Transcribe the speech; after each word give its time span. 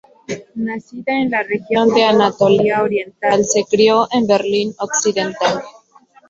Nacida 0.55 1.13
en 1.13 1.29
la 1.29 1.43
región 1.43 1.89
de 1.93 2.03
Anatolia 2.03 2.81
Oriental, 2.81 3.45
se 3.45 3.63
crio 3.65 4.07
en 4.11 4.25
Berlín 4.25 4.73
occidental. 4.79 5.61